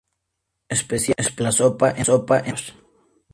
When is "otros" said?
2.13-2.73